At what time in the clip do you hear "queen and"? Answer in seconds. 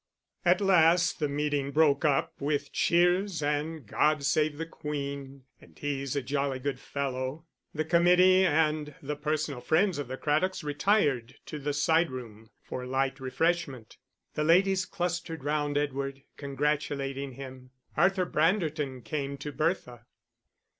4.65-5.77